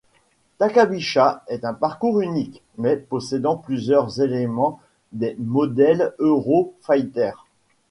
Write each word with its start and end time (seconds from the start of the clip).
Takabisha 0.57 1.43
est 1.47 1.63
un 1.63 1.75
parcours 1.75 2.21
unique 2.21 2.63
mais 2.79 2.97
possédant 2.97 3.55
plusieurs 3.55 4.19
éléments 4.19 4.79
des 5.11 5.35
modèles 5.37 6.15
Euro-Fighter. 6.17 7.33